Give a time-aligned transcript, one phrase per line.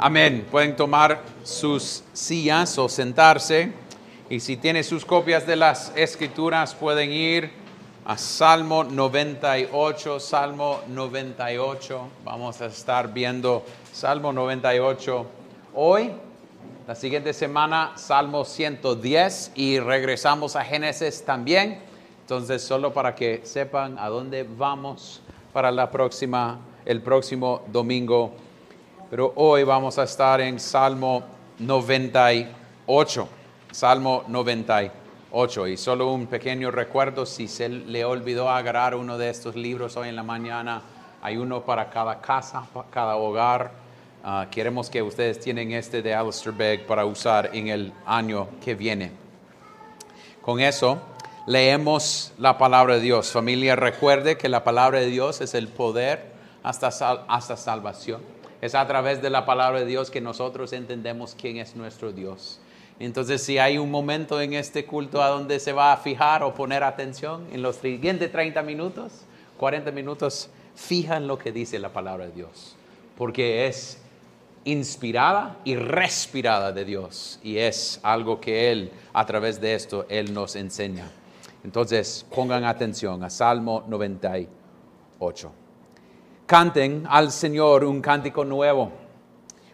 [0.00, 0.46] Amén.
[0.48, 3.72] Pueden tomar sus sillas o sentarse.
[4.30, 7.50] Y si tienen sus copias de las escrituras, pueden ir
[8.04, 12.08] a Salmo 98, Salmo 98.
[12.24, 15.26] Vamos a estar viendo Salmo 98
[15.74, 16.12] hoy.
[16.86, 21.80] La siguiente semana, Salmo 110 y regresamos a Génesis también.
[22.20, 25.22] Entonces, solo para que sepan a dónde vamos
[25.52, 28.32] para la próxima, el próximo domingo
[29.10, 31.22] pero hoy vamos a estar en Salmo
[31.58, 33.28] 98.
[33.70, 35.66] Salmo 98.
[35.66, 40.10] Y solo un pequeño recuerdo, si se le olvidó agarrar uno de estos libros hoy
[40.10, 40.82] en la mañana,
[41.22, 43.72] hay uno para cada casa, para cada hogar.
[44.22, 48.74] Ah, queremos que ustedes tienen este de Alistair Begg para usar en el año que
[48.74, 49.12] viene.
[50.42, 50.98] Con eso,
[51.46, 53.32] leemos la palabra de Dios.
[53.32, 58.86] Familia, recuerde que la palabra de Dios es el poder hasta, hasta salvación es a
[58.86, 62.60] través de la palabra de Dios que nosotros entendemos quién es nuestro Dios.
[62.98, 66.54] Entonces, si hay un momento en este culto a donde se va a fijar o
[66.54, 69.22] poner atención en los siguientes 30 minutos,
[69.56, 72.76] 40 minutos, fija lo que dice la palabra de Dios,
[73.16, 74.00] porque es
[74.64, 80.34] inspirada y respirada de Dios y es algo que Él, a través de esto, Él
[80.34, 81.08] nos enseña.
[81.62, 85.52] Entonces, pongan atención a Salmo 98
[86.48, 88.90] canten al Señor un cántico nuevo,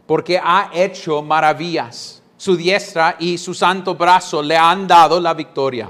[0.06, 2.20] porque ha hecho maravillas.
[2.36, 5.88] Su diestra y su santo brazo le han dado la victoria.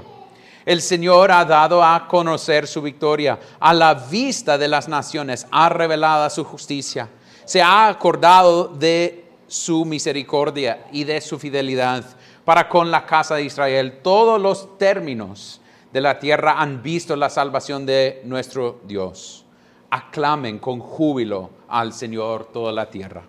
[0.63, 3.39] El Señor ha dado a conocer su victoria.
[3.59, 7.09] A la vista de las naciones ha revelado su justicia.
[7.45, 12.05] Se ha acordado de su misericordia y de su fidelidad
[12.45, 14.01] para con la casa de Israel.
[14.03, 15.59] Todos los términos
[15.91, 19.44] de la tierra han visto la salvación de nuestro Dios
[19.89, 23.23] aclamen con júbilo al Señor toda la tierra.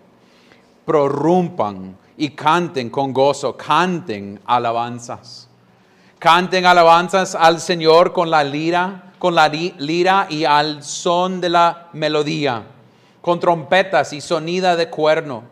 [0.85, 5.47] Prorrumpan y canten con gozo, canten alabanzas.
[6.19, 11.89] Canten alabanzas al Señor con la lira, con la lira y al son de la
[11.93, 12.63] melodía,
[13.21, 15.43] con trompetas y sonida de cuerno.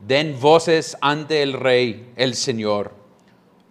[0.00, 2.92] Den voces ante el Rey, el Señor.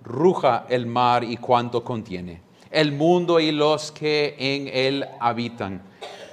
[0.03, 2.41] Ruja el mar y cuanto contiene,
[2.75, 5.81] el mundo y los que en él habitan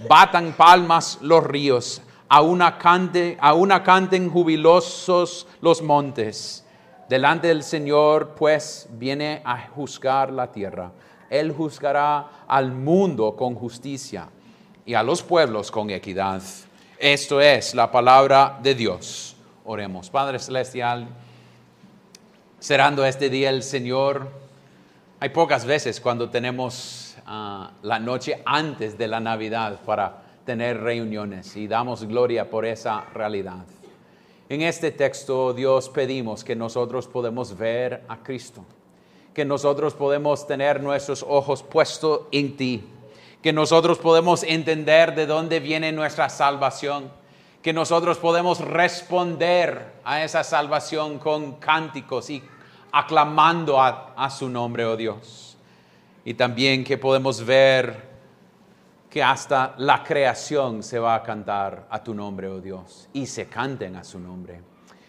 [0.09, 6.65] batan palmas los ríos, a una, cante, a canten jubilosos los montes.
[7.09, 10.93] Delante del Señor, pues, viene a juzgar la tierra.
[11.29, 14.29] Él juzgará al mundo con justicia
[14.87, 16.43] y a los pueblos con equidad.
[16.99, 19.37] Esto es la palabra de Dios.
[19.65, 20.09] Oremos.
[20.09, 21.09] Padre Celestial,
[22.59, 24.42] cerrando este día el Señor,
[25.23, 31.69] hay pocas veces cuando tenemos la noche antes de la Navidad para tener reuniones y
[31.69, 33.65] damos gloria por esa realidad.
[34.49, 38.65] En este texto, Dios, pedimos que nosotros podemos ver a Cristo,
[39.33, 42.85] que nosotros podemos tener nuestros ojos puestos en ti,
[43.41, 47.13] que nosotros podemos entender de dónde viene nuestra salvación,
[47.63, 52.43] que nosotros podemos responder a esa salvación con cánticos y
[52.93, 55.53] aclamando a, a su nombre, oh Dios
[56.25, 58.13] y también que podemos ver
[59.11, 63.47] que hasta la creación se va a cantar a tu nombre, oh Dios, y se
[63.47, 64.63] canten a su nombre.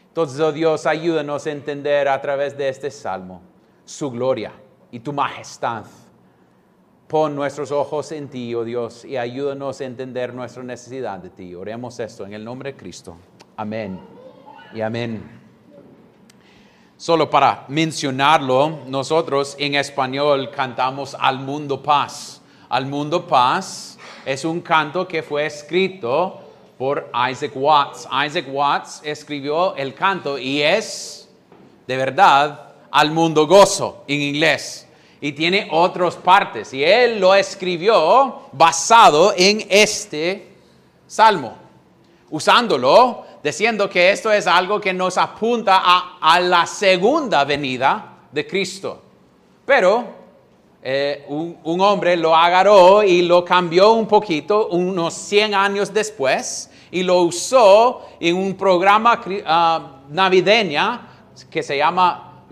[0.07, 3.41] Entonces, oh Dios, ayúdanos a entender a través de este salmo
[3.85, 4.51] su gloria
[4.91, 5.85] y tu majestad.
[7.07, 11.55] Pon nuestros ojos en ti, oh Dios, y ayúdanos a entender nuestra necesidad de ti.
[11.55, 13.15] Oremos esto en el nombre de Cristo.
[13.55, 13.99] Amén
[14.73, 15.42] y amén.
[16.97, 22.41] Solo para mencionarlo, nosotros en español cantamos Al mundo paz.
[22.69, 26.39] Al mundo paz es un canto que fue escrito
[26.77, 28.07] por Isaac Watts.
[28.25, 31.27] Isaac Watts escribió el canto y es,
[31.87, 34.87] de verdad, Al mundo gozo en inglés.
[35.19, 36.73] Y tiene otras partes.
[36.73, 40.53] Y él lo escribió basado en este
[41.07, 41.55] salmo,
[42.29, 45.81] usándolo diciendo que esto es algo que nos apunta
[46.21, 49.01] a, la segunda venida de Cristo.
[49.65, 50.05] Pero
[50.81, 57.03] eh, un, hombre lo agarró y lo cambió un poquito unos 100 años después y
[57.03, 61.01] lo usó en un programa uh, navideño
[61.49, 62.45] que se llama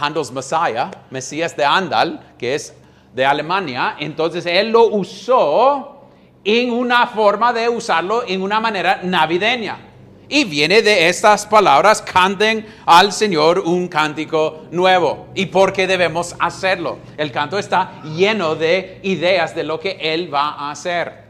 [0.00, 2.74] Handel's Messiah, Mesías de Andal, que es
[3.12, 3.96] de Alemania.
[3.98, 6.08] Entonces él lo usó
[6.44, 9.93] en una forma de usarlo en una manera navideña.
[10.28, 15.26] Y viene de estas palabras, canten al Señor un cántico nuevo.
[15.34, 16.98] ¿Y por qué debemos hacerlo?
[17.16, 21.24] El canto está lleno de ideas de lo que Él va a hacer.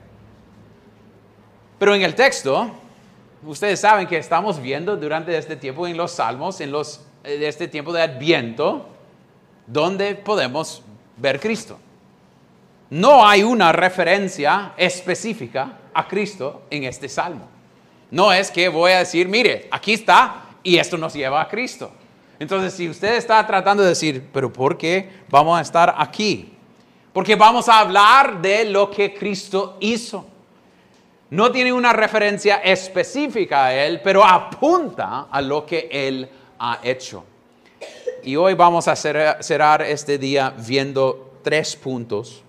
[1.79, 2.71] Pero en el texto
[3.45, 7.69] ustedes saben que estamos viendo durante este tiempo en los salmos, en los, de este
[7.69, 8.89] tiempo de Adviento,
[9.67, 10.83] donde podemos
[11.17, 11.79] ver Cristo.
[12.91, 17.54] No hay una referencia específica a Cristo en este salmo.
[18.15, 21.91] No es que voy a decir, mire, aquí está y esto nos lleva a Cristo.
[22.39, 26.53] Entonces, si usted está tratando de decir, pero ¿por qué vamos a estar aquí?
[27.13, 30.25] Porque vamos a hablar de lo que Cristo hizo.
[31.31, 36.29] No tiene una referencia específica a Él, pero apunta a lo que Él
[36.61, 37.25] ha hecho.
[38.23, 42.44] Y hoy vamos a cerrar este día viendo tres puntos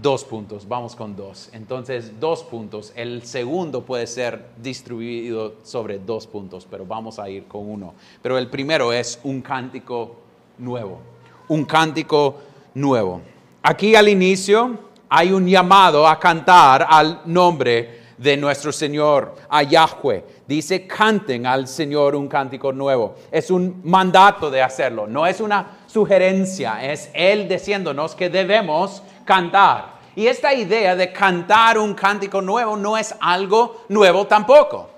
[0.00, 1.50] dos puntos, vamos con dos.
[1.52, 2.92] Entonces, dos puntos.
[2.94, 7.94] El segundo puede ser distribuido sobre dos puntos, pero vamos a ir con uno.
[8.22, 10.16] Pero el primero es un cántico
[10.58, 11.00] nuevo.
[11.48, 12.36] Un cántico
[12.74, 13.20] nuevo.
[13.62, 14.78] Aquí al inicio
[15.08, 20.24] hay un llamado a cantar al nombre de nuestro Señor, a Yahweh.
[20.46, 23.14] Dice, canten al Señor un cántico nuevo.
[23.30, 29.98] Es un mandato de hacerlo, no es una sugerencia, es Él diciéndonos que debemos cantar.
[30.14, 34.90] Y esta idea de cantar un cántico nuevo no es algo nuevo tampoco.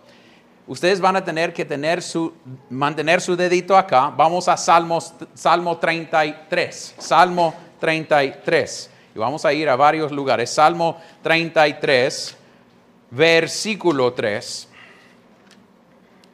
[0.66, 2.32] Ustedes van a tener que tener su,
[2.70, 4.12] mantener su dedito acá.
[4.16, 6.94] Vamos a Salmos, Salmo 33.
[6.98, 8.90] Salmo 33.
[9.14, 10.50] Y vamos a ir a varios lugares.
[10.50, 12.36] Salmo 33,
[13.10, 14.68] versículo 3.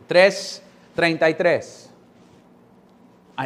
[0.07, 0.63] 3,
[0.95, 1.88] 33.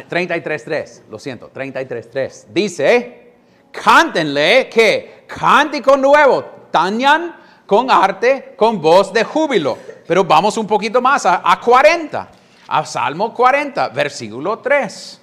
[0.01, 1.03] 33, 3.
[1.09, 2.47] Lo siento, 33, 3.
[2.51, 3.23] Dice
[3.71, 7.35] cántenle que cántico nuevo, tañan
[7.65, 9.77] con arte, con voz de júbilo.
[10.07, 12.31] Pero vamos un poquito más a, a 40,
[12.67, 15.21] a Salmo 40, versículo 3.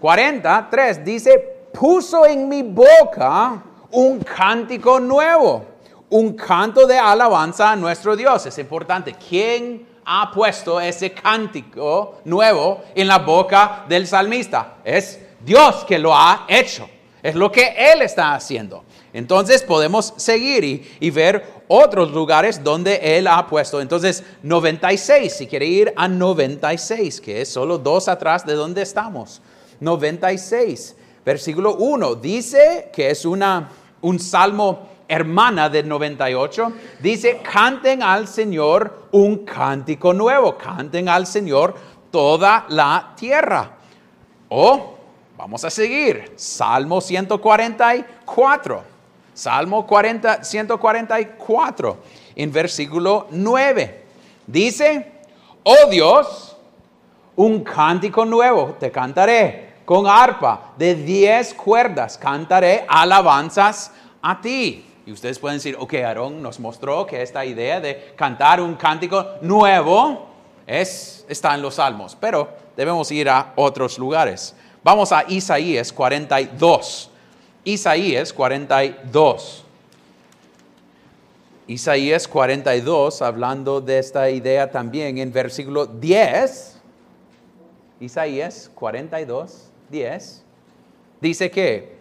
[0.00, 1.38] 43 dice,
[1.72, 5.64] puso en mi boca un cántico nuevo,
[6.08, 8.46] un canto de alabanza a nuestro Dios.
[8.46, 9.14] Es importante.
[9.14, 14.78] ¿Quién ha puesto ese cántico nuevo en la boca del salmista?
[14.84, 16.90] Es Dios que lo ha hecho.
[17.22, 18.82] Es lo que Él está haciendo.
[19.12, 23.80] Entonces podemos seguir y, ver otros lugares donde Él ha puesto.
[23.80, 29.40] Entonces, 96, si quiere ir a 96, que es solo dos atrás de donde estamos.
[29.78, 33.70] 96, versículo 1, dice que es una,
[34.00, 41.74] un salmo hermana del 98, dice, canten al Señor un cántico nuevo, canten al Señor
[42.10, 43.72] toda la tierra.
[44.48, 45.00] O
[45.40, 46.34] Vamos a seguir.
[46.36, 48.82] Salmo 144.
[49.32, 51.96] Salmo 40, 144,
[52.36, 54.04] en versículo 9.
[54.46, 55.12] Dice,
[55.62, 56.58] oh Dios,
[57.36, 64.89] un cántico nuevo te cantaré con arpa de diez cuerdas, cantaré alabanzas a ti.
[65.10, 69.26] Y ustedes pueden decir, ok, Aarón nos mostró que esta idea de cantar un cántico
[69.40, 70.28] nuevo
[70.64, 74.54] es, está en los salmos, pero debemos ir a otros lugares.
[74.84, 77.10] Vamos a Isaías 42.
[77.64, 79.64] Isaías 42.
[81.66, 86.78] Isaías 42, hablando de esta idea también en versículo 10.
[87.98, 90.44] Isaías 42, 10.
[91.20, 91.96] Dice que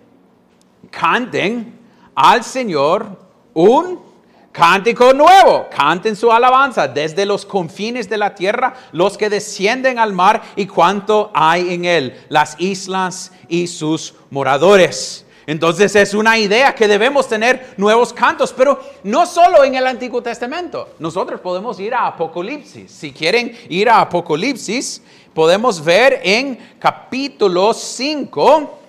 [0.92, 1.79] canten
[2.20, 3.08] al Señor
[3.54, 4.10] un
[4.52, 10.12] Cántico nuevo, canten su alabanza desde los confines de la tierra, los que descienden al
[10.12, 15.26] mar y cuanto hay en él, las islas y sus moradores.
[15.46, 20.22] Entonces es una idea que debemos tener nuevos cantos, pero no solo en el Antiguo
[20.22, 20.96] Testamento.
[21.00, 22.92] Nosotros podemos ir a Apocalipsis.
[22.92, 25.02] Si quieren ir a Apocalipsis,
[25.34, 28.80] podemos ver en capítulo 5,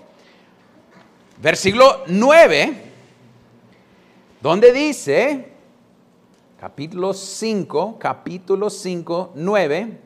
[1.41, 2.90] versículo 9,
[4.41, 5.53] donde dice,
[6.59, 10.01] capítulo 5, capítulo 5, 9,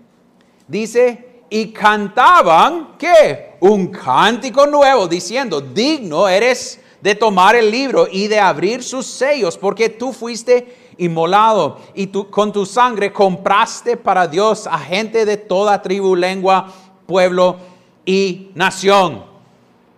[0.66, 3.56] dice, y cantaban, ¿qué?
[3.60, 9.56] Un cántico nuevo diciendo, digno eres de tomar el libro y de abrir sus sellos,
[9.56, 15.36] porque tú fuiste inmolado y tú con tu sangre compraste para Dios a gente de
[15.36, 16.72] toda tribu, lengua,
[17.06, 17.56] pueblo
[18.04, 19.33] y nación.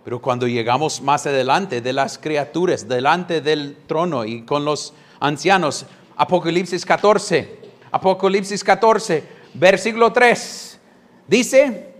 [0.07, 5.85] Pero cuando llegamos más adelante de las criaturas, delante del trono y con los ancianos,
[6.15, 7.59] Apocalipsis 14,
[7.91, 10.79] Apocalipsis 14, versículo 3,
[11.27, 11.93] dice,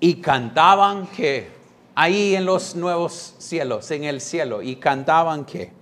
[0.00, 1.50] y cantaban que,
[1.94, 5.72] ahí en los nuevos cielos, en el cielo, y cantaban que,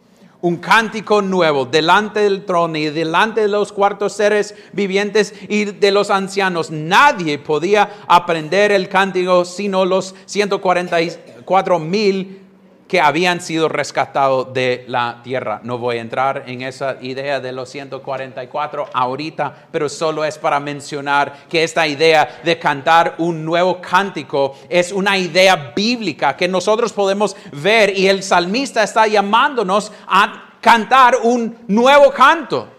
[0.44, 5.90] un cántico nuevo delante del trono y delante de los cuartos seres vivientes y de
[5.90, 6.70] los ancianos.
[6.70, 12.43] Nadie podía aprender el cántico sino los 144 mil
[12.88, 15.60] que habían sido rescatados de la tierra.
[15.62, 20.60] No voy a entrar en esa idea de los 144 ahorita, pero solo es para
[20.60, 26.92] mencionar que esta idea de cantar un nuevo cántico es una idea bíblica que nosotros
[26.92, 32.74] podemos ver y el salmista está llamándonos a cantar un nuevo canto.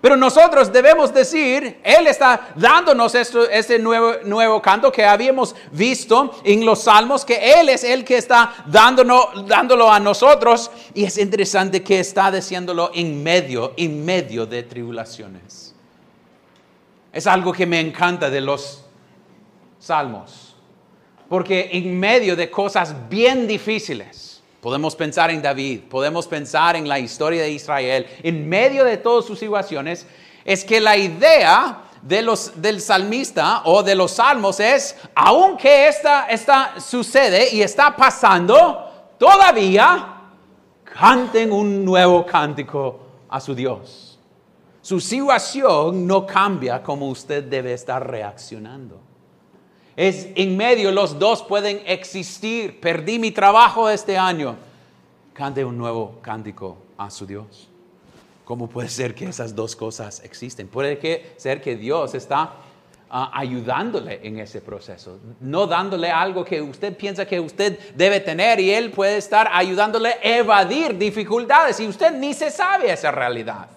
[0.00, 6.40] Pero nosotros debemos decir, Él está dándonos esto, este nuevo, nuevo canto que habíamos visto
[6.42, 10.70] en los salmos, que Él es el que está dándonos, dándolo a nosotros.
[10.94, 15.74] Y es interesante que está diciéndolo en medio, en medio de tribulaciones.
[17.12, 18.84] Es algo que me encanta de los
[19.78, 20.54] salmos,
[21.28, 24.29] porque en medio de cosas bien difíciles,
[24.60, 29.24] Podemos pensar en David, podemos pensar en la historia de Israel, en medio de todas
[29.24, 30.06] sus situaciones,
[30.44, 36.26] es que la idea de los, del salmista o de los salmos es, aunque esta,
[36.26, 40.16] esta sucede y está pasando, todavía
[40.84, 44.18] canten un nuevo cántico a su Dios.
[44.82, 49.09] Su situación no cambia como usted debe estar reaccionando.
[49.96, 52.80] Es en medio, los dos pueden existir.
[52.80, 54.56] Perdí mi trabajo este año.
[55.32, 57.68] Cante un nuevo cántico a su Dios.
[58.44, 60.68] ¿Cómo puede ser que esas dos cosas existen?
[60.68, 62.54] Puede que ser que Dios está
[63.08, 68.58] ah, ayudándole en ese proceso, no dándole algo que usted piensa que usted debe tener
[68.58, 73.68] y Él puede estar ayudándole a evadir dificultades y usted ni se sabe esa realidad.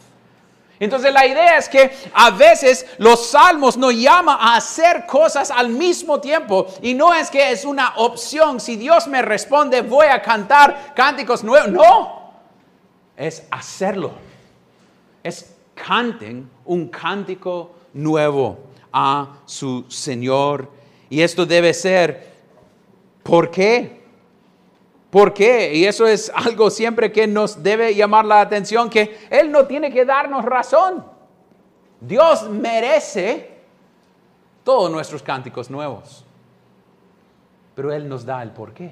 [0.84, 5.70] Entonces la idea es que a veces los salmos nos llaman a hacer cosas al
[5.70, 10.22] mismo tiempo y no es que es una opción, si Dios me responde voy a
[10.22, 12.34] cantar cánticos nuevos, no,
[13.16, 14.12] es hacerlo,
[15.24, 18.58] es canten un cántico nuevo
[18.92, 20.70] a su Señor.
[21.10, 22.34] Y esto debe ser,
[23.24, 24.03] ¿por qué?
[25.14, 25.76] ¿Por qué?
[25.76, 29.94] Y eso es algo siempre que nos debe llamar la atención, que Él no tiene
[29.94, 31.06] que darnos razón.
[32.02, 33.52] Dios merece
[34.64, 36.26] todos nuestros cánticos nuevos.
[37.76, 38.90] Pero Él nos da el por qué.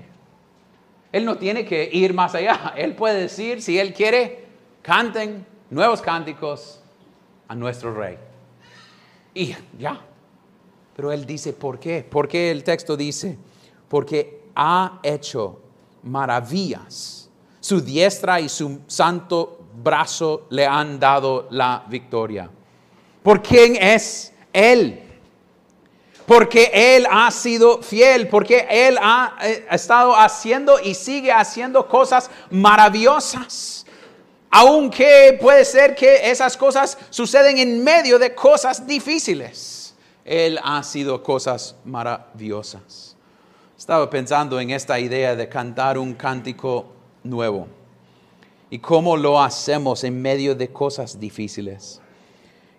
[1.12, 2.74] Él no tiene que ir más allá.
[2.78, 4.46] Él puede decir, si Él quiere,
[4.84, 6.84] canten nuevos cánticos
[7.48, 8.20] a nuestro Rey.
[9.34, 10.00] Y ya.
[10.96, 12.04] Pero Él dice, ¿por qué?
[12.08, 13.40] ¿Por qué el texto dice?
[13.90, 15.61] Porque ha hecho
[16.04, 17.30] maravillas.
[17.60, 22.50] Su diestra y su santo brazo le han dado la victoria.
[23.24, 25.04] ¿Por quién es Él?
[26.26, 32.30] Porque Él ha sido fiel, porque Él ha eh, estado haciendo y sigue haciendo cosas
[32.50, 33.86] maravillosas.
[34.50, 39.94] Aunque puede ser que esas cosas suceden en medio de cosas difíciles,
[40.26, 43.11] Él ha sido cosas maravillosas.
[43.82, 46.86] Estaba pensando en esta idea de cantar un cántico
[47.24, 47.68] nuevo
[48.70, 52.00] y cómo lo hacemos en medio de cosas difíciles.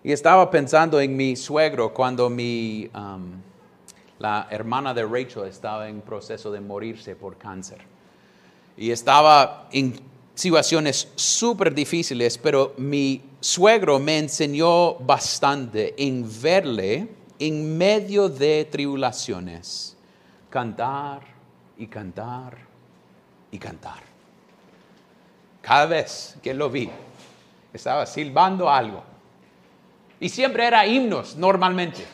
[0.01, 3.33] Y estaba pensando en mi suegro cuando mi, um,
[4.17, 7.79] la hermana de Rachel estaba en proceso de morirse por cáncer.
[8.77, 9.99] Y estaba en
[10.33, 19.93] situaciones súper difíciles, pero mi suegro me enseñó bastante en verle en medio de tribulaciones
[20.53, 21.21] cantar
[21.79, 22.55] y cantar
[23.49, 24.03] y cantar.
[25.59, 26.91] Cada vez que lo vi,
[27.73, 29.03] estaba silbando algo.
[30.19, 32.05] Y siempre era himnos normalmente.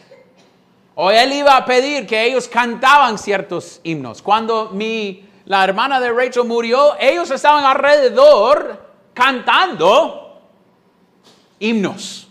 [0.95, 4.21] O él iba a pedir que ellos cantaban ciertos himnos.
[4.21, 10.39] Cuando mi, la hermana de Rachel murió, ellos estaban alrededor cantando
[11.59, 12.28] himnos.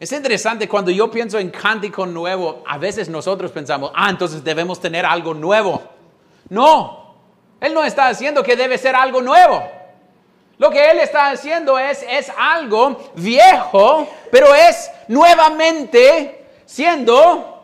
[0.00, 4.80] Es interesante cuando yo pienso en cántico nuevo, a veces nosotros pensamos, ah, entonces debemos
[4.80, 5.82] tener algo nuevo.
[6.48, 7.16] No,
[7.60, 9.62] Él no está diciendo que debe ser algo nuevo.
[10.56, 17.62] Lo que Él está haciendo es, es algo viejo, pero es nuevamente siendo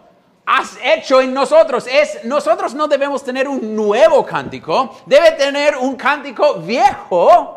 [0.84, 1.86] hecho en nosotros.
[1.90, 7.55] Es, nosotros no debemos tener un nuevo cántico, debe tener un cántico viejo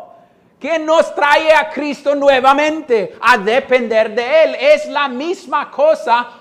[0.60, 4.54] que nos trae a Cristo nuevamente a depender de Él.
[4.56, 6.40] Es la misma cosa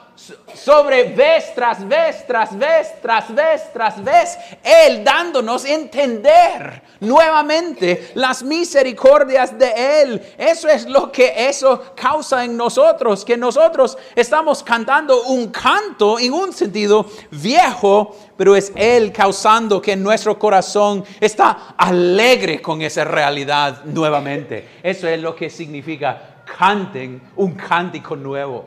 [0.54, 8.44] sobre vez tras vez, tras vez, tras vez, tras vez, Él dándonos entender nuevamente las
[8.44, 10.34] misericordias de Él.
[10.38, 16.34] Eso es lo que eso causa en nosotros, que nosotros estamos cantando un canto en
[16.34, 23.84] un sentido viejo, pero es Él causando que nuestro corazón está alegre con esa realidad
[23.84, 24.66] nuevamente.
[24.82, 28.66] Eso es lo que significa canten un cántico nuevo.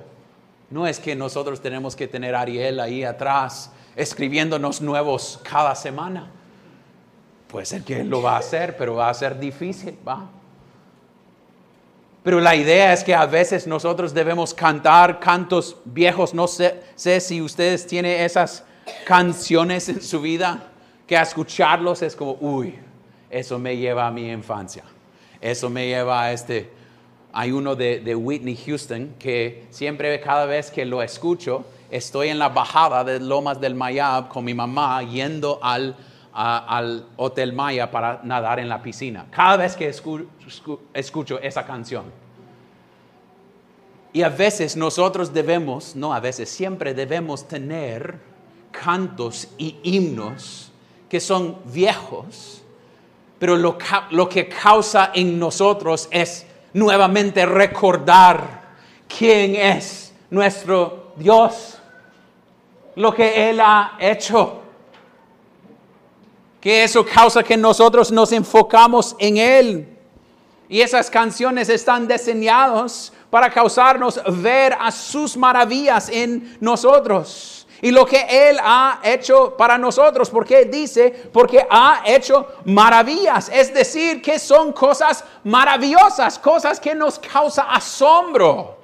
[0.69, 6.31] No es que nosotros tenemos que tener a Ariel ahí atrás escribiéndonos nuevos cada semana.
[7.49, 10.29] Puede ser que Él lo va a hacer, pero va a ser difícil, ¿va?
[12.23, 16.35] Pero la idea es que a veces nosotros debemos cantar cantos viejos.
[16.35, 18.67] No sé, sé si ustedes tienen esas
[19.07, 20.69] canciones en su vida
[21.07, 22.75] que a escucharlos es como, uy,
[23.31, 24.85] eso me lleva a mi infancia.
[25.41, 26.71] Eso me lleva a este...
[27.35, 32.51] Hay uno de, Whitney Houston que siempre, cada vez que lo escucho, estoy en la
[32.51, 35.97] bajada de Lomas del Mayab con mi mamá yendo al,
[36.35, 39.27] al Hotel Maya para nadar en la piscina.
[39.31, 42.05] Cada vez que escucho esa canción.
[44.13, 48.32] Y a veces nosotros debemos, no a veces, siempre debemos tener
[48.73, 50.73] cantos y himnos
[51.13, 52.63] que son viejos,
[53.39, 53.77] pero lo,
[54.29, 58.63] que causa en nosotros es nuevamente recordar
[59.07, 61.79] quién es nuestro Dios,
[62.95, 64.63] lo que Él ha hecho.
[66.61, 69.99] Que eso causa que nosotros nos enfocamos en Él.
[70.69, 78.07] Y esas canciones están diseñadas para causarnos ver a sus maravillas en nosotros y lo
[78.07, 84.39] que Él ha hecho para nosotros, porque dice, porque ha hecho maravillas, es decir, que
[84.39, 88.79] son cosas maravillosas, cosas que nos causa asombro.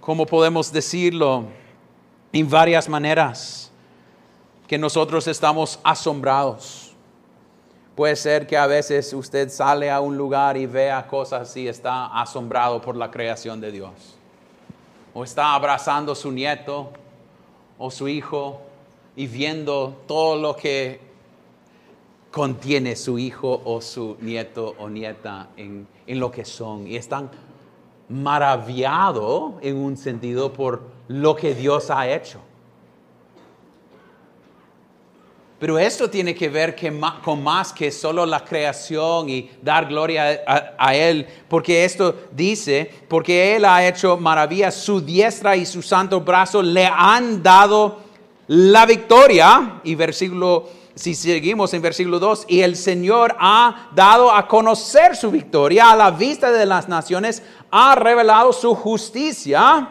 [0.00, 1.46] ¿Cómo podemos decirlo?
[2.32, 3.72] En varias maneras,
[4.68, 6.94] que nosotros estamos asombrados.
[7.96, 12.06] Puede ser que a veces usted sale a un lugar y vea cosas y está
[12.06, 14.16] asombrado por la creación de Dios.
[15.12, 16.92] O está abrazando a su nieto
[17.78, 18.60] o su hijo
[19.16, 21.00] y viendo todo lo que
[22.30, 26.86] contiene su hijo o su nieto o nieta en, lo que son.
[26.86, 27.30] Y están
[28.08, 32.40] maravillados en un sentido por lo que Dios ha hecho.
[35.58, 36.76] Pero esto tiene que ver
[37.24, 40.42] con más que solo la creación y dar gloria
[40.78, 46.20] a, Él, porque esto dice, porque Él ha hecho maravillas, su diestra y su santo
[46.20, 48.00] brazo le han dado
[48.48, 49.80] la victoria.
[49.82, 55.30] Y versículo, si seguimos en versículo 2, y el Señor ha dado a conocer su
[55.30, 59.88] victoria a la vista de las naciones, ha revelado su justicia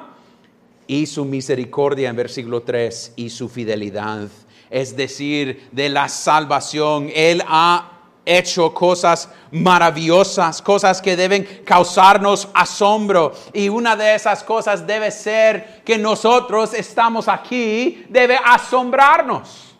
[0.86, 4.30] y su misericordia en versículo 3 y su fidelidad
[4.76, 7.10] es decir, de la salvación.
[7.16, 7.94] Él ha
[8.26, 13.32] hecho cosas maravillosas, cosas que deben causarnos asombro.
[13.54, 19.78] Y una de esas cosas debe ser que nosotros estamos aquí, debe asombrarnos.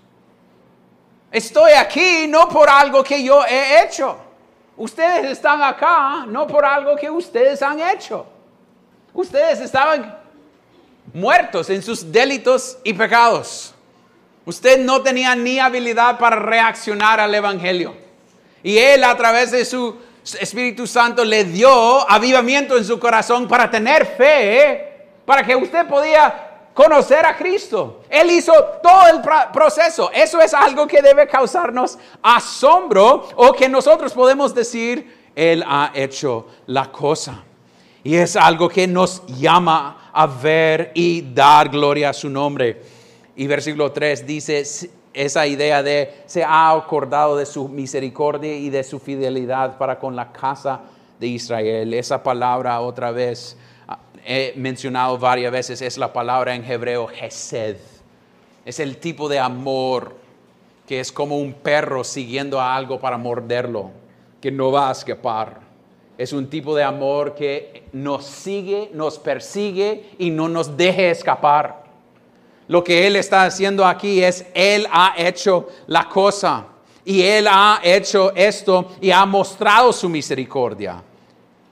[1.30, 4.16] Estoy aquí no por algo que yo he hecho.
[4.78, 8.26] Ustedes están acá no por algo que ustedes han hecho.
[9.14, 10.18] Ustedes estaban
[11.14, 13.75] muertos en sus delitos y pecados.
[14.46, 17.96] Usted no tenía ni habilidad para reaccionar al Evangelio.
[18.62, 19.96] Y Él a través de su
[20.40, 26.46] Espíritu Santo le dio avivamiento en su corazón para tener fe, para que usted podía
[26.74, 28.02] conocer a Cristo.
[28.10, 28.54] Él hizo
[28.84, 30.12] todo el proceso.
[30.14, 36.48] Eso es algo que debe causarnos asombro o que nosotros podemos decir, Él ha hecho
[36.68, 37.44] la cosa.
[38.04, 42.95] Y es algo que nos llama a ver y dar gloria a su nombre.
[43.36, 44.64] Y versículo 3 dice
[45.14, 50.16] esa idea de se ha acordado de su misericordia y de su fidelidad para con
[50.16, 50.82] la casa
[51.20, 51.94] de Israel.
[51.94, 57.78] Esa palabra otra vez ah, he mencionado varias veces, es la palabra en hebreo Hesed.
[58.66, 60.16] Es el tipo de amor
[60.88, 63.92] que es como un perro siguiendo a algo para morderlo,
[64.42, 65.62] que no va a escapar.
[66.18, 71.85] Es un tipo de amor que nos sigue, nos persigue y no nos deje escapar.
[72.68, 76.66] Lo que Él está haciendo aquí es, Él ha hecho la cosa
[77.04, 81.04] y Él ha hecho esto y ha mostrado su misericordia.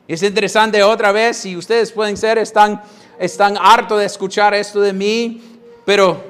[0.07, 2.81] Es interesante otra vez, si ustedes pueden ser, están,
[3.17, 5.41] están hartos de escuchar esto de mí,
[5.85, 6.21] pero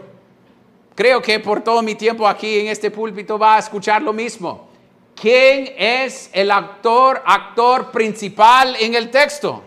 [0.96, 4.70] creo que por todo mi tiempo aquí en este púlpito va a escuchar lo mismo.
[5.16, 9.64] ¿Quién es el actor, actor principal en el texto?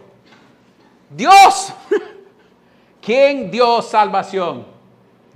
[1.11, 1.73] Dios.
[3.01, 4.76] ¿Quién dio salvación?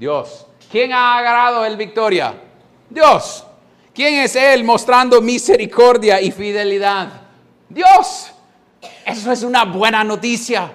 [0.00, 0.46] Dios.
[0.72, 2.32] ¿Quién ha agarrado el victoria?
[2.88, 3.44] Dios.
[3.92, 7.08] ¿Quién es Él mostrando misericordia y fidelidad?
[7.68, 8.32] Dios.
[9.04, 10.72] Eso es una buena noticia.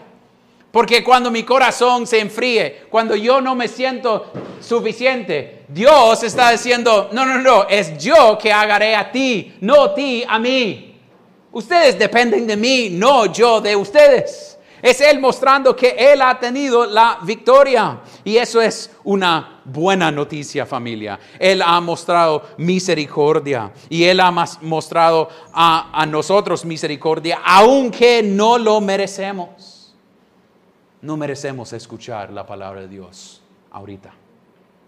[0.72, 7.10] Porque cuando mi corazón se enfríe, cuando yo no me siento suficiente, Dios está diciendo,
[7.12, 11.00] no, no, no, es yo que agarré a ti, no ti a mí.
[11.52, 14.55] Ustedes dependen de mí, no yo de ustedes.
[14.86, 18.02] Es Él mostrando que Él ha tenido la victoria.
[18.24, 21.20] Y eso es una buena noticia familia.
[21.40, 24.30] Él ha mostrado misericordia y Él ha
[24.62, 29.96] mostrado a, a nosotros misericordia, aunque no lo merecemos.
[31.02, 34.14] No merecemos escuchar la palabra de Dios ahorita.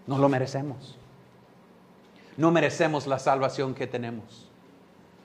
[0.06, 0.96] No lo merecemos.
[2.36, 4.48] No merecemos la salvación que tenemos.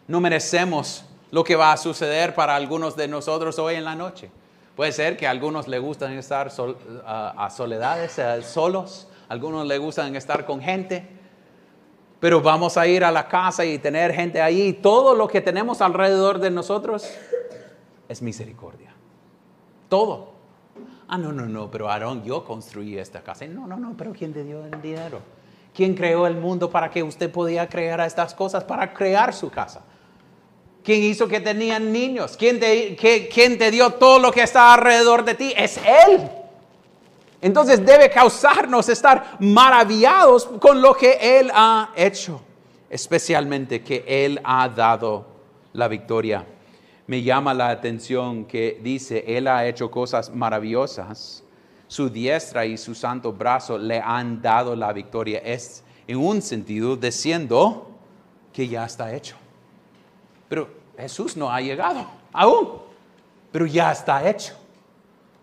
[0.08, 4.32] No merecemos lo que va a suceder para algunos de nosotros hoy en la noche.
[4.76, 6.52] Puede ser que algunos les gustan estar
[7.06, 11.08] a, soledades, solos, a algunos les gustan estar con gente,
[12.20, 14.74] pero vamos a ir a la casa y tener gente ahí.
[14.74, 17.08] Todo lo que tenemos alrededor de nosotros
[18.08, 18.94] es misericordia.
[19.90, 20.34] Todo.
[21.08, 23.46] Ah, no, no, no, pero Aarón, yo construí esta casa.
[23.46, 25.20] No, no, no, pero ¿quién te dio el dinero?
[25.76, 28.64] ¿Quién creó el mundo para que usted podía crear estas cosas?
[28.64, 29.84] Para crear su casa.
[30.84, 32.36] ¿Quién hizo que tenían niños?
[32.38, 32.96] ¿Quién te,
[33.32, 35.54] ¿Quién te dio todo lo que está alrededor de ti?
[35.56, 36.30] Es Él.
[37.41, 42.41] Entonces debe causarnos estar maravillados con lo que Él ha hecho,
[42.89, 45.26] especialmente que Él ha dado
[45.74, 46.46] la victoria
[47.06, 51.43] me llama la atención que dice, Él ha hecho cosas maravillosas,
[51.88, 55.39] su diestra y su santo brazo le han dado la victoria.
[55.39, 57.91] Es en un sentido diciendo
[58.52, 59.36] que ya está hecho.
[60.54, 62.74] Pero Jesús no ha llegado aún,
[63.52, 64.54] pero ya está hecho.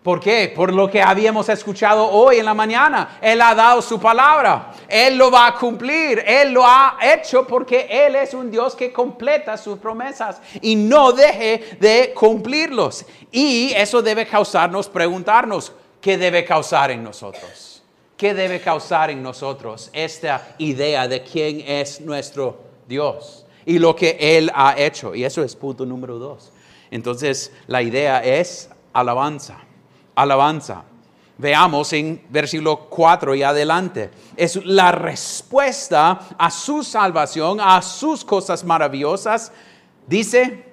[0.01, 0.53] ¿Por qué?
[0.55, 3.19] Por lo que habíamos escuchado hoy en la mañana.
[3.21, 4.71] Él ha dado su palabra.
[4.87, 6.23] Él lo va a cumplir.
[6.25, 11.11] Él lo ha hecho porque Él es un Dios que completa sus promesas y no
[11.11, 13.05] deje de cumplirlos.
[13.33, 17.83] Y eso debe causarnos preguntarnos, ¿qué debe causar en nosotros?
[18.15, 24.17] ¿Qué debe causar en nosotros esta idea de quién es nuestro Dios y lo que
[24.19, 25.15] Él ha hecho?
[25.15, 26.51] Y eso es punto número dos.
[26.89, 29.61] Entonces, la idea es alabanza
[30.15, 30.83] alabanza.
[31.37, 34.11] Veamos en versículo 4 y adelante.
[34.35, 39.51] Es la respuesta a su salvación, a sus cosas maravillosas.
[40.05, 40.65] Dice,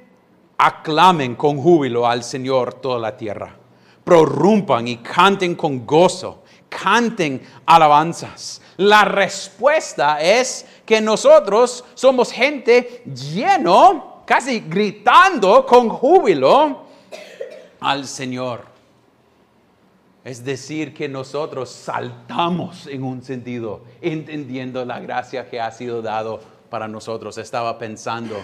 [0.58, 3.56] aclamen con júbilo al Señor toda la tierra.
[4.04, 6.42] Prorrumpan y canten con gozo.
[6.68, 8.60] Canten alabanzas.
[8.78, 16.84] La respuesta es que nosotros somos gente lleno, casi gritando con júbilo
[17.80, 18.66] al Señor.
[20.22, 26.38] Es decir, que nosotros saltamos en un sentido, entendiendo la gracia que ha sido dado
[26.70, 27.36] para nosotros.
[27.36, 28.36] Estaba pensando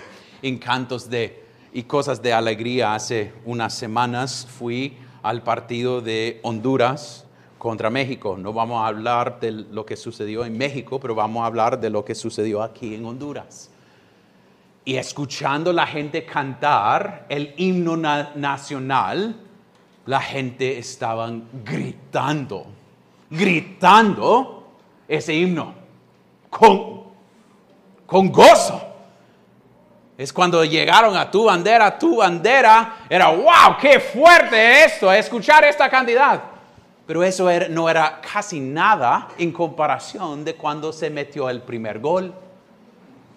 [0.43, 2.95] en cantos de y cosas de alegría.
[2.95, 7.24] Hace unas semanas fui al partido de Honduras
[7.65, 8.37] contra México.
[8.37, 11.89] No vamos a hablar de lo que sucedió en México, pero vamos a hablar de
[11.89, 13.71] lo que sucedió aquí en Honduras.
[14.85, 19.37] Y escuchando la gente cantar el himno nacional,
[20.05, 22.67] la gente estaban gritando,
[23.31, 24.69] gritando
[25.09, 25.73] ese himno
[26.51, 27.05] con,
[28.05, 28.79] con gozo.
[30.19, 35.89] Es cuando llegaron a tu bandera, tu bandera, era, wow, qué fuerte esto, escuchar esta
[35.89, 36.54] cantidad.
[37.07, 42.35] Pero eso no era casi nada en comparación de cuando se metió el primer gol.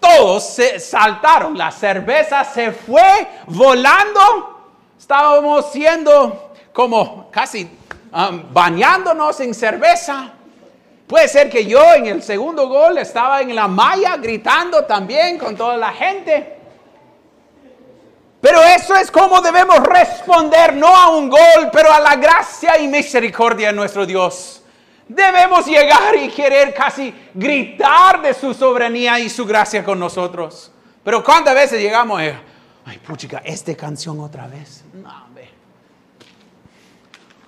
[0.00, 4.20] Todos se saltaron, la cerveza se fue volando.
[4.98, 7.68] Estábamos siendo como casi
[8.12, 10.30] um, bañándonos en cerveza.
[11.06, 15.56] Puede ser que yo en el segundo gol estaba en la malla gritando también con
[15.56, 16.57] toda la gente.
[18.40, 22.86] Pero eso es como debemos responder, no a un gol, pero a la gracia y
[22.86, 24.62] misericordia de nuestro Dios.
[25.08, 30.70] Debemos llegar y querer casi gritar de su soberanía y su gracia con nosotros.
[31.02, 32.30] Pero cuántas veces llegamos, y,
[32.84, 34.84] ay, puchica, esta canción otra vez.
[34.92, 35.28] No,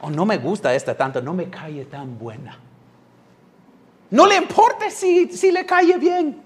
[0.01, 2.59] oh, no me gusta esta tanto, no me cae tan buena.
[4.11, 6.43] No le importa si, si le cae bien.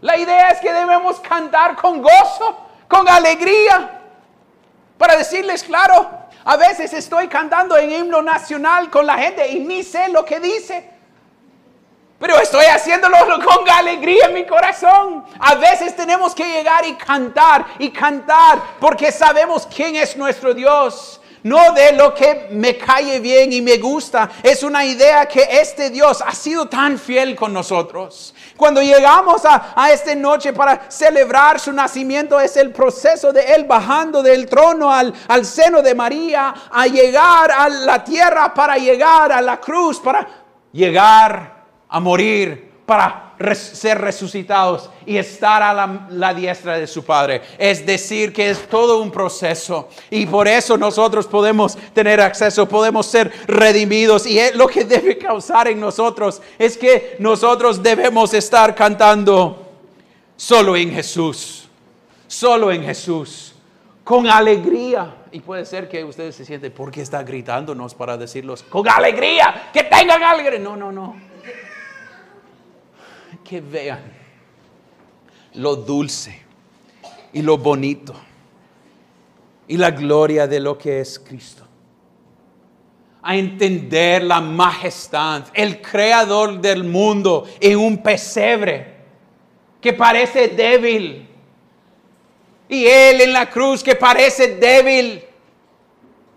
[0.00, 4.00] La idea es que debemos cantar con gozo, con alegría,
[4.98, 6.10] para decirles, claro,
[6.44, 10.40] a veces estoy cantando en himno nacional con la gente y ni sé lo que
[10.40, 10.90] dice.
[12.18, 15.24] Pero estoy haciéndolo con alegría en mi corazón.
[15.38, 21.20] A veces tenemos que llegar y cantar y cantar porque sabemos quién es nuestro Dios
[21.44, 24.30] no de lo que me cae bien y me gusta.
[24.42, 28.34] Es una idea que este Dios ha sido tan fiel con nosotros.
[28.56, 33.64] Cuando llegamos a, a esta noche para celebrar su nacimiento, es el proceso de Él
[33.64, 39.30] bajando del trono al, al seno de María, a llegar a la tierra para llegar
[39.30, 40.26] a la cruz, para
[40.72, 45.72] llegar a morir para ser resucitados y estar a
[46.10, 47.40] la, diestra de su Padre.
[47.58, 53.06] Es decir, que es todo un proceso y por eso nosotros podemos tener acceso, podemos
[53.06, 59.66] ser redimidos y lo que debe causar en nosotros es que nosotros debemos estar cantando
[60.36, 61.68] solo en Jesús,
[62.26, 63.54] solo en Jesús,
[64.04, 65.22] con alegría.
[65.32, 69.70] Y puede ser que ustedes se sienten, ¿por qué está gritándonos para decirlos con alegría?
[69.72, 70.60] Que tengan alegría.
[70.60, 71.33] No, no, no
[73.44, 74.24] que vean
[75.54, 76.40] lo dulce
[77.32, 78.14] y lo bonito
[79.68, 81.66] y la gloria de lo que es Cristo.
[83.22, 88.94] A entender la majestad, el creador del mundo en un pesebre
[89.80, 91.28] que parece débil.
[92.68, 95.22] Y Él en la cruz que parece débil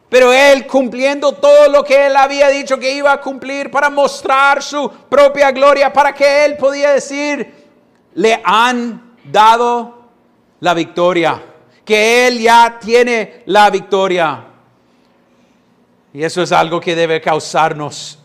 [0.09, 4.63] pero él cumpliendo todo lo que él había dicho que iba a cumplir para mostrar
[4.63, 7.53] su propia gloria, para que él podía decir,
[8.13, 10.09] le han dado
[10.61, 11.43] la victoria,
[11.83, 14.45] que él ya tiene la victoria.
[16.13, 18.19] Y eso es algo que debe causarnos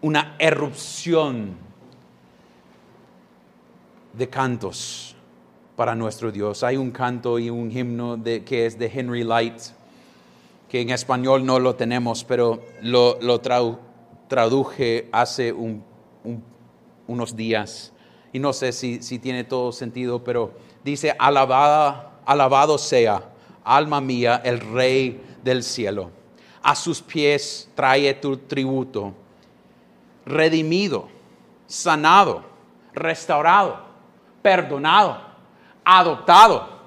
[0.00, 1.56] una erupción
[4.12, 5.16] de cantos
[5.74, 6.62] para nuestro Dios.
[6.62, 9.60] Hay un canto y un himno que es de Henry Light
[10.68, 13.40] que en español no lo tenemos, pero lo,
[14.28, 15.54] traduje hace
[17.06, 17.92] unos días.
[18.32, 20.52] Y no sé si, tiene todo sentido, pero
[20.84, 23.22] dice, alabada, alabado sea,
[23.64, 26.10] alma mía, el rey del cielo.
[26.62, 29.14] A sus pies trae tu tributo,
[30.26, 31.08] redimido,
[31.66, 32.44] sanado,
[32.92, 33.78] restaurado,
[34.42, 35.18] perdonado,
[35.84, 36.77] adoptado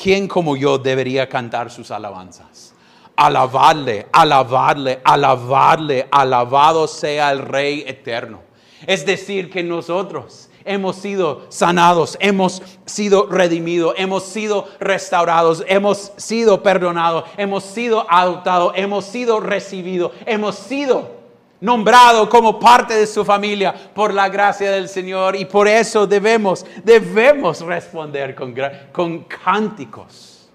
[0.00, 2.74] ¿quién como yo debería cantar sus alabanzas?
[3.16, 8.40] Alabarle, alabarle, alabarle, alabado sea el Rey eterno.
[8.86, 16.62] Es decir, que nosotros hemos sido sanados, hemos sido redimidos, hemos sido restaurados, hemos sido
[16.62, 21.19] perdonados, hemos sido adoptados, hemos sido recibidos, hemos sido
[21.60, 26.64] nombrado como parte de su familia por la gracia del Señor y por eso debemos,
[26.82, 28.54] debemos responder con,
[28.92, 30.48] con cánticos.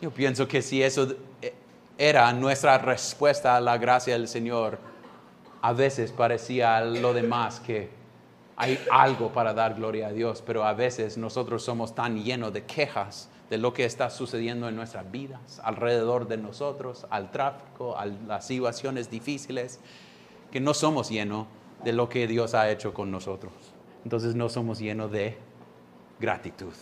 [0.00, 1.08] Yo pienso que si eso
[1.96, 4.78] era nuestra respuesta a la gracia del Señor,
[5.60, 7.90] a veces parecía lo demás que
[8.56, 12.64] hay algo para dar gloria a Dios, pero a veces nosotros somos tan llenos de
[12.64, 18.06] quejas de lo que está sucediendo en nuestras vidas, alrededor de nosotros, al tráfico, a
[18.06, 19.80] las situaciones difíciles,
[20.50, 21.46] que no somos llenos
[21.84, 23.52] de lo que Dios ha hecho con nosotros.
[24.04, 25.36] Entonces no somos llenos de
[26.20, 26.72] gratitud,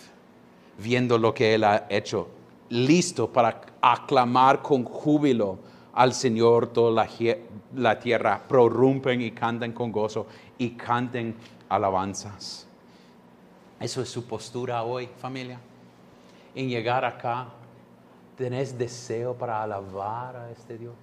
[0.79, 2.29] viendo lo que Él ha hecho,
[2.69, 5.59] listo para aclamar con júbilo
[5.93, 7.07] al Señor toda
[7.75, 10.27] la, tierra, prorrumpen y canten con gozo
[10.59, 11.35] y canten
[11.69, 12.67] alabanzas.
[13.81, 15.59] Eso es su postura hoy, familia.
[16.55, 17.49] En llegar acá,
[18.37, 20.95] ¿tenés deseo para alabar a este Dios?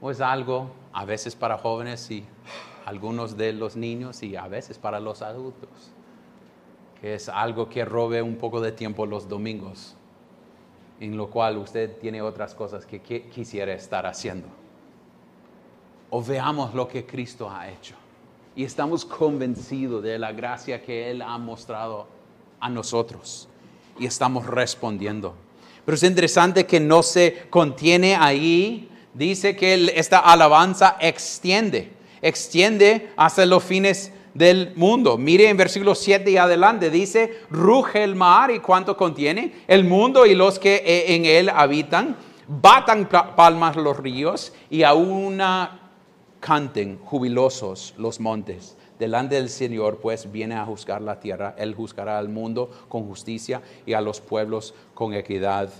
[0.00, 2.24] ¿O es algo a veces para jóvenes y
[2.86, 5.68] algunos de los niños y a veces para los adultos,
[7.00, 9.94] que es algo que robe un poco de tiempo los domingos,
[11.00, 14.48] en lo cual usted tiene otras cosas que quisiera estar haciendo.
[16.10, 17.94] O veamos lo que Cristo ha hecho
[18.56, 22.06] y estamos convencidos de la gracia que Él ha mostrado
[22.58, 23.48] a nosotros
[23.98, 25.34] y estamos respondiendo.
[25.84, 31.92] Pero es interesante que no se contiene ahí dice que esta alabanza extiende,
[32.22, 35.18] extiende hasta los fines del mundo.
[35.18, 40.26] Mire en versículo 7 y adelante, dice, ruge el mar y cuánto contiene, el mundo
[40.26, 45.40] y los que e, en él habitan, batan palmas los ríos y aún
[46.40, 48.76] canten jubilosos los montes.
[48.98, 51.54] Delante del Señor, pues, viene a juzgar la tierra.
[51.56, 55.70] Él juzgará al mundo con justicia y a los pueblos con equidad.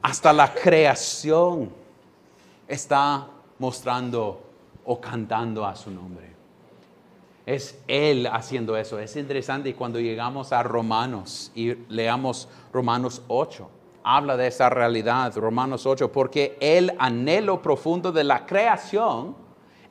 [0.00, 1.81] Hasta la creación
[2.68, 4.42] está mostrando
[4.84, 6.32] o cantando a su nombre.
[7.44, 8.98] Es Él haciendo eso.
[8.98, 13.68] Es interesante cuando llegamos a Romanos y leamos Romanos 8.
[14.04, 19.36] Habla de esa realidad, Romanos 8, porque el anhelo profundo de la creación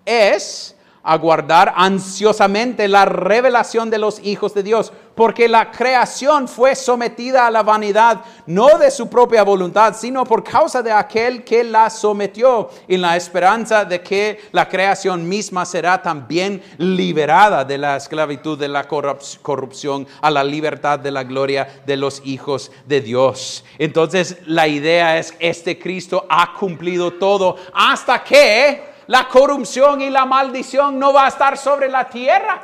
[0.05, 7.45] es aguardar ansiosamente la revelación de los hijos de Dios, porque la creación fue sometida
[7.45, 11.89] a la vanidad, no de su propia voluntad, sino por causa de aquel que la
[11.89, 18.57] sometió, en la esperanza de que la creación misma será también liberada de la esclavitud
[18.57, 23.63] de la corrupción a la libertad de la gloria de los hijos de Dios.
[23.77, 30.25] Entonces la idea es, este Cristo ha cumplido todo hasta que la corrupción y la
[30.25, 32.61] maldición no va a estar sobre la tierra.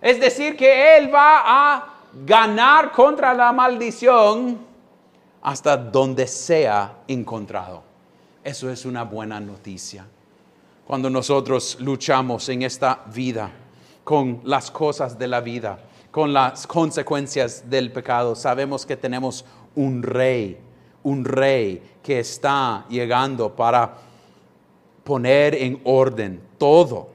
[0.00, 4.58] Es decir, que Él va a ganar contra la maldición
[5.42, 7.82] hasta donde sea encontrado.
[8.42, 10.06] Eso es una buena noticia.
[10.86, 13.50] Cuando nosotros luchamos en esta vida
[14.04, 15.78] con las cosas de la vida,
[16.10, 20.58] con las consecuencias del pecado, sabemos que tenemos un rey,
[21.02, 24.11] un rey que está llegando para
[25.04, 27.10] poner en orden todo,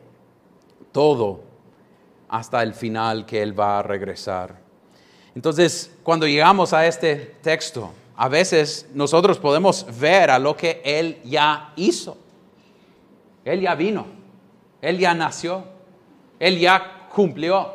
[0.92, 1.42] todo,
[2.30, 4.60] hasta el final que Él va a regresar.
[5.36, 11.20] Entonces, cuando llegamos a este texto, a veces nosotros podemos ver a lo que Él
[11.24, 12.18] ya hizo.
[13.46, 14.08] Él ya vino,
[14.82, 15.64] Él ya nació,
[16.40, 17.72] Él ya cumplió.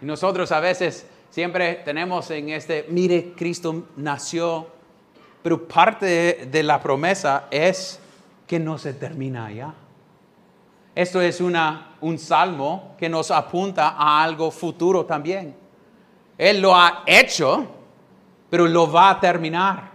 [0.00, 4.66] Y nosotros a veces siempre tenemos en este, mire, Cristo nació,
[5.42, 8.00] pero parte de la promesa es
[8.46, 9.74] que no se termina ya.
[10.94, 15.54] Esto es una, un salmo que nos apunta a algo futuro también.
[16.38, 17.66] Él lo ha hecho,
[18.48, 19.94] pero lo va a terminar.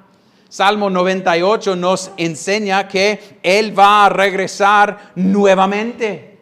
[0.50, 6.40] Salmo 98 nos enseña que Él va a regresar nuevamente.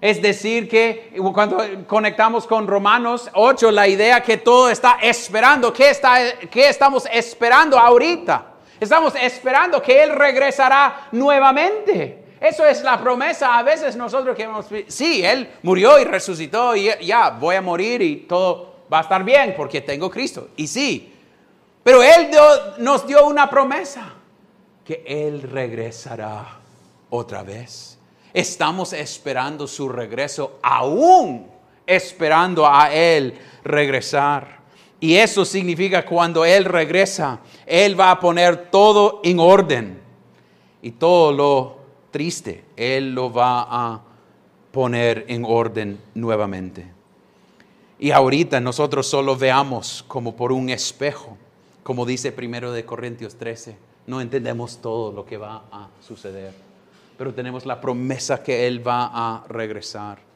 [0.00, 5.90] Es decir, que cuando conectamos con Romanos 8, la idea que todo está esperando, ¿qué,
[5.90, 8.54] está, qué estamos esperando ahorita?
[8.80, 12.24] Estamos esperando que Él regresará nuevamente.
[12.40, 13.58] Eso es la promesa.
[13.58, 18.16] A veces nosotros queremos, sí, Él murió y resucitó y ya voy a morir y
[18.16, 20.50] todo va a estar bien porque tengo Cristo.
[20.56, 21.12] Y sí,
[21.82, 22.30] pero Él
[22.78, 24.14] nos dio una promesa,
[24.84, 26.58] que Él regresará
[27.10, 27.98] otra vez.
[28.32, 31.50] Estamos esperando su regreso, aún
[31.86, 34.57] esperando a Él regresar.
[35.00, 40.00] Y eso significa cuando Él regresa, Él va a poner todo en orden.
[40.82, 41.78] Y todo lo
[42.10, 44.02] triste, Él lo va a
[44.72, 46.86] poner en orden nuevamente.
[47.98, 51.36] Y ahorita nosotros solo veamos como por un espejo,
[51.82, 56.52] como dice primero de Corintios 13, no entendemos todo lo que va a suceder,
[57.16, 60.27] pero tenemos la promesa que Él va a regresar.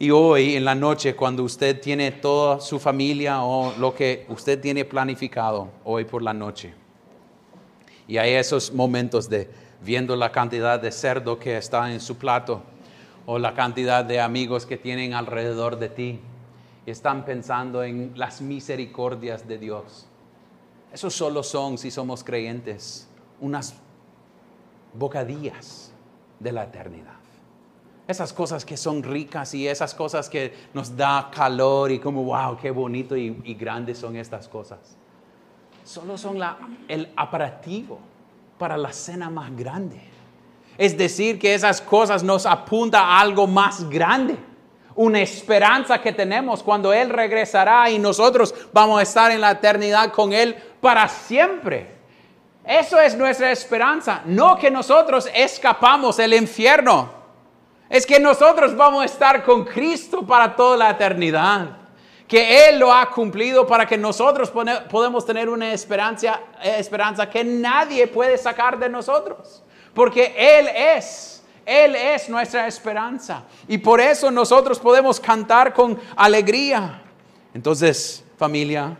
[0.00, 4.60] Y hoy en la noche, cuando usted tiene toda su familia o lo que usted
[4.60, 6.72] tiene planificado hoy por la noche,
[8.06, 9.50] y hay esos momentos de
[9.82, 12.62] viendo la cantidad de cerdo que está en su plato
[13.26, 16.20] o la cantidad de amigos que tienen alrededor de ti,
[16.86, 20.06] y están pensando en las misericordias de Dios.
[20.92, 23.08] Esos solo son, si somos creyentes,
[23.40, 23.74] unas
[24.94, 25.92] bocadillas
[26.38, 27.17] de la eternidad.
[28.08, 32.56] Esas cosas que son ricas y esas cosas que nos da calor y como, wow,
[32.56, 34.78] qué bonito y, grandes son estas cosas.
[35.84, 36.38] Solo son
[36.88, 37.98] el aperitivo
[38.56, 40.00] para la cena más grande.
[40.78, 44.38] Es decir, que esas cosas nos apuntan a algo más grande.
[44.94, 50.12] Una esperanza que tenemos cuando Él regresará y nosotros vamos a estar en la eternidad
[50.12, 51.94] con Él para siempre.
[52.64, 54.22] Eso es nuestra esperanza.
[54.24, 57.17] No que nosotros escapamos del infierno
[57.88, 61.68] es que nosotros vamos a estar con Cristo para toda la eternidad.
[62.26, 64.52] Que Él lo ha cumplido para que nosotros
[64.90, 69.62] podemos tener una esperanza, esperanza que nadie puede sacar de nosotros.
[69.94, 73.44] Porque Él es, Él es nuestra esperanza.
[73.66, 77.00] Y por eso nosotros podemos cantar con alegría.
[77.54, 78.94] Entonces, familia,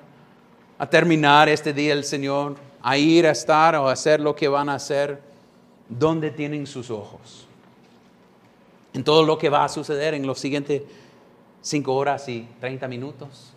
[0.78, 4.48] a terminar este día el Señor, a ir a estar o a hacer lo que
[4.48, 5.20] van a hacer,
[5.86, 7.47] ¿dónde tienen sus ojos?
[8.98, 10.82] En todo lo que va a suceder en los siguientes
[11.60, 13.52] cinco horas y 30 minutos.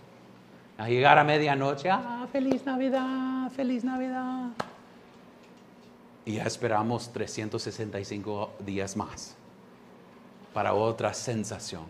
[0.78, 4.52] A llegar a medianoche, ah, feliz Navidad, feliz Navidad.
[6.26, 9.36] Y ya esperamos 365 días más
[10.54, 11.86] para otra sensación.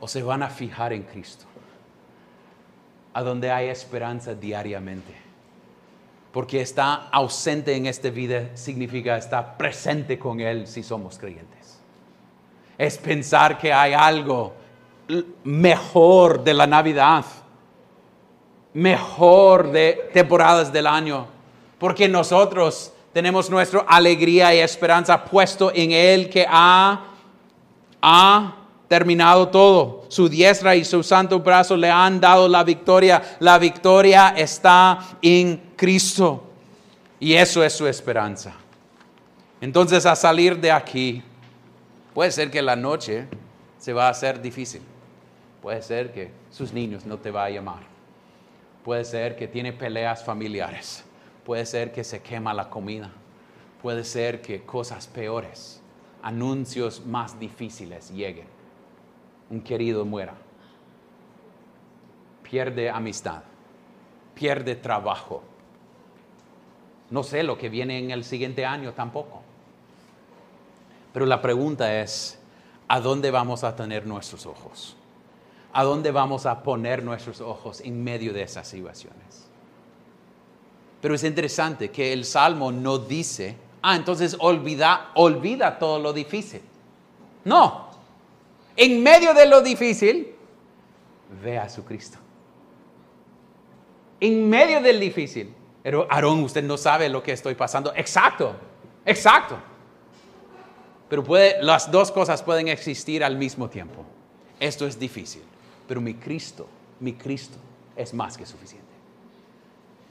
[0.00, 1.44] O se van a fijar en Cristo,
[3.14, 5.19] a donde hay esperanza diariamente
[6.32, 11.80] porque está ausente en esta vida significa estar presente con Él si somos creyentes.
[12.78, 14.54] Es pensar que hay algo
[15.42, 17.24] mejor de la Navidad,
[18.72, 21.26] mejor de temporadas del año,
[21.78, 27.06] porque nosotros tenemos nuestra alegría y esperanza puesto en Él que ha,
[28.00, 28.59] ha
[28.90, 30.04] terminado todo.
[30.08, 33.22] Su diestra y su santo brazo le han dado la victoria.
[33.38, 36.42] La victoria está en Cristo.
[37.20, 38.52] Y eso es su esperanza.
[39.60, 41.22] Entonces, a salir de aquí,
[42.12, 43.28] puede ser que la noche
[43.78, 44.82] se va a hacer difícil.
[45.62, 47.84] Puede ser que sus niños no te va a llamar.
[48.84, 51.04] Puede ser que tiene peleas familiares.
[51.44, 53.12] Puede ser que se quema la comida.
[53.80, 55.80] puede ser que cosas peores,
[56.22, 58.49] anuncios más difíciles lleguen.
[59.50, 60.34] Un querido muera,
[62.48, 63.42] pierde amistad,
[64.34, 65.42] pierde trabajo.
[67.10, 69.42] No sé lo que viene en el siguiente año tampoco.
[71.12, 72.38] Pero la pregunta es,
[72.86, 74.96] ¿a dónde vamos a tener nuestros ojos?
[75.72, 79.48] ¿A dónde vamos a poner nuestros ojos en medio de esas situaciones?
[81.00, 86.62] Pero es interesante que el Salmo no dice, ah, entonces olvida, olvida todo lo difícil.
[87.44, 87.89] No,
[88.80, 90.34] en medio de lo difícil,
[91.42, 92.16] ve a su Cristo.
[94.18, 95.54] En medio del difícil.
[95.82, 97.92] Pero Aarón, usted no sabe lo que estoy pasando.
[97.94, 98.56] Exacto,
[99.04, 99.58] exacto.
[101.10, 104.02] Pero puede, las dos cosas pueden existir al mismo tiempo.
[104.58, 105.42] Esto es difícil,
[105.86, 106.66] pero mi Cristo,
[107.00, 107.58] mi Cristo
[107.94, 108.88] es más que suficiente.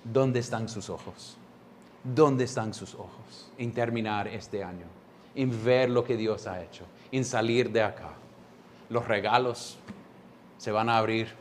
[0.04, 1.38] ¿Dónde están sus ojos?
[2.04, 4.86] ¿Dónde están sus ojos en terminar este año?
[5.34, 8.14] En ver lo que Dios ha hecho, en salir de acá.
[8.90, 9.78] Los regalos
[10.58, 11.34] se van a abrir,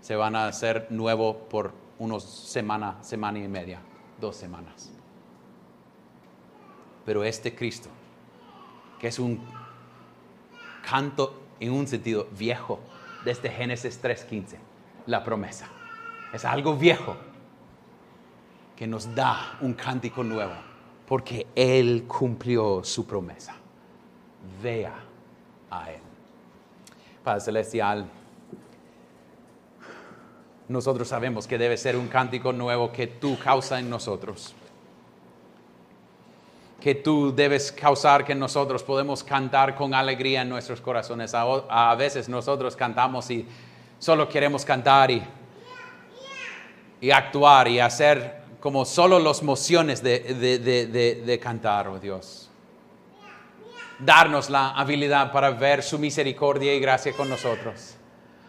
[0.00, 3.80] se van a hacer nuevos por unos semana, semana y media,
[4.20, 4.90] dos semanas.
[7.04, 7.90] Pero este Cristo
[9.02, 9.40] que es un
[10.88, 12.78] canto en un sentido viejo,
[13.24, 14.58] desde Génesis 3.15,
[15.06, 15.66] la promesa.
[16.32, 17.16] Es algo viejo
[18.76, 20.54] que nos da un cántico nuevo,
[21.08, 23.56] porque Él cumplió su promesa.
[24.62, 24.94] Vea
[25.68, 26.11] a Él.
[27.22, 28.06] Padre Celestial,
[30.68, 34.54] nosotros sabemos que debe ser un cántico nuevo que tú causa en nosotros
[36.82, 41.32] que tú debes causar que nosotros podemos cantar con alegría en nuestros corazones.
[41.32, 43.46] A, veces nosotros cantamos y
[44.00, 45.22] solo queremos cantar y,
[47.00, 50.18] y actuar y hacer como solo las mociones de,
[51.24, 52.50] de cantar, oh Dios.
[54.04, 57.96] Darnos la habilidad para ver su misericordia y gracia con nosotros.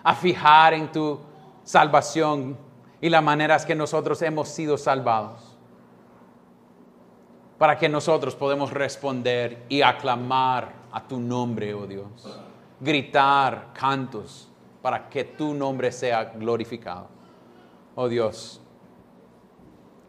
[0.04, 1.20] A fijar en tu
[1.64, 2.58] salvación
[3.00, 5.54] y las maneras que nosotros hemos sido salvados
[7.58, 12.40] para que nosotros podamos responder y aclamar a tu nombre, oh Dios.
[12.80, 14.50] Gritar cantos
[14.82, 17.08] para que tu nombre sea glorificado.
[17.96, 18.60] Oh Dios,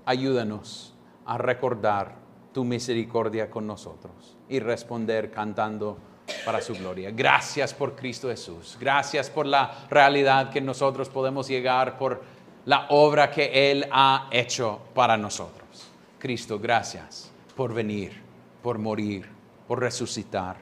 [0.07, 0.95] ayúdanos
[1.27, 2.17] a recordar
[2.53, 5.99] tu misericordia con nosotros y responder cantando
[6.45, 7.11] para su gloria.
[7.11, 8.77] Gracias por Cristo Jesús.
[8.81, 12.23] Gracias por la realidad que nosotros podemos llegar por
[12.65, 15.89] la obra que Él ha hecho para nosotros.
[16.19, 18.23] Cristo, gracias por venir,
[18.63, 19.29] por morir,
[19.69, 20.57] por resucitar,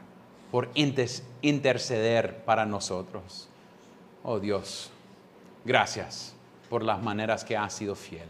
[0.51, 3.49] por interceder para nosotros.
[4.25, 4.91] Oh Dios,
[5.65, 6.35] gracias
[6.69, 8.29] por las maneras que has sido fiel.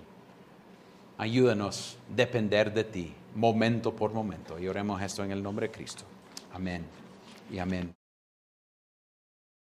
[1.17, 4.59] Ayúdanos a depender de ti, momento por momento.
[4.59, 6.05] Y oremos esto en el nombre de Cristo.
[6.53, 6.85] Amén
[7.51, 7.95] y amén.